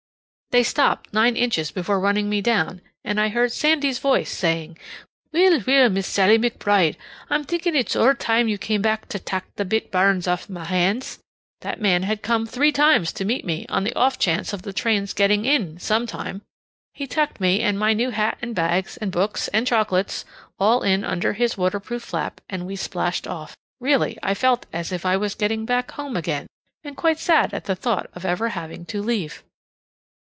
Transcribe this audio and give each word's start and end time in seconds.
They 0.49 0.63
stopped 0.63 1.13
nine 1.13 1.37
inches 1.37 1.71
before 1.71 1.97
running 2.01 2.29
me 2.29 2.41
down, 2.41 2.81
and 3.05 3.21
I 3.21 3.29
heard 3.29 3.53
Sandy's 3.53 3.99
voice 3.99 4.29
saying: 4.29 4.77
"Weel, 5.31 5.61
weel, 5.65 5.87
Miss 5.89 6.07
Sallie 6.07 6.37
McBride! 6.37 6.97
I'm 7.29 7.45
thinking 7.45 7.73
it's 7.73 7.95
ower 7.95 8.13
time 8.13 8.49
you 8.49 8.57
came 8.57 8.81
back 8.81 9.07
to 9.07 9.17
tak' 9.19 9.47
the 9.55 9.63
bit 9.63 9.91
bairns 9.91 10.27
off 10.27 10.49
my 10.49 10.65
hands." 10.65 11.19
That 11.61 11.79
man 11.79 12.03
had 12.03 12.21
come 12.21 12.45
three 12.45 12.73
times 12.73 13.13
to 13.13 13.23
meet 13.23 13.45
me 13.45 13.65
on 13.69 13.85
the 13.85 13.95
off 13.97 14.19
chance 14.19 14.51
of 14.51 14.63
the 14.63 14.73
train's 14.73 15.13
getting 15.13 15.45
in 15.45 15.79
some 15.79 16.05
time. 16.05 16.41
He 16.93 17.07
tucked 17.07 17.39
me 17.39 17.61
and 17.61 17.79
my 17.79 17.93
new 17.93 18.09
hat 18.09 18.37
and 18.41 18.53
bags 18.53 18.97
and 18.97 19.09
books 19.09 19.47
and 19.53 19.65
chocolates 19.65 20.25
all 20.59 20.83
in 20.83 21.05
under 21.05 21.31
his 21.31 21.57
waterproof 21.57 22.03
flap, 22.03 22.41
and 22.49 22.67
we 22.67 22.75
splashed 22.75 23.25
off. 23.25 23.55
Really, 23.79 24.17
I 24.21 24.33
felt 24.33 24.65
as 24.73 24.91
if 24.91 25.05
I 25.05 25.15
was 25.15 25.33
getting 25.33 25.65
back 25.65 25.91
home 25.91 26.17
again, 26.17 26.47
and 26.83 26.97
quite 26.97 27.19
sad 27.19 27.53
at 27.53 27.63
the 27.67 27.73
thought 27.75 28.09
of 28.13 28.25
ever 28.25 28.49
having 28.49 28.83
to 28.87 29.01
leave. 29.01 29.43